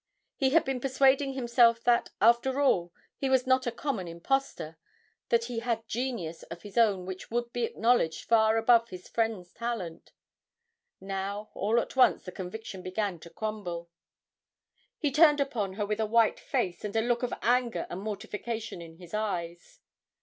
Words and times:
He 0.35 0.49
had 0.49 0.65
been 0.65 0.79
persuading 0.79 1.33
himself 1.33 1.83
that, 1.83 2.09
after 2.19 2.59
all, 2.59 2.91
he 3.19 3.29
was 3.29 3.45
not 3.45 3.67
a 3.67 3.71
common 3.71 4.07
impostor, 4.07 4.79
that 5.29 5.43
he 5.43 5.59
had 5.59 5.87
genius 5.87 6.41
of 6.49 6.63
his 6.63 6.75
own 6.75 7.05
which 7.05 7.29
would 7.29 7.53
be 7.53 7.65
acknowledged 7.65 8.25
far 8.25 8.57
above 8.57 8.89
his 8.89 9.07
friend's 9.07 9.53
talent; 9.53 10.11
now 10.99 11.51
all 11.53 11.79
at 11.79 11.95
once 11.95 12.23
the 12.23 12.31
conviction 12.31 12.81
began 12.81 13.19
to 13.19 13.29
crumble. 13.29 13.91
He 14.97 15.11
turned 15.11 15.39
upon 15.39 15.73
her 15.73 15.85
with 15.85 15.99
a 15.99 16.07
white 16.07 16.39
face 16.39 16.83
and 16.83 16.95
a 16.95 17.01
look 17.01 17.21
of 17.21 17.35
anger 17.43 17.85
and 17.87 17.99
mortification 18.01 18.81
in 18.81 18.95
his 18.95 19.13
eyes. 19.13 19.81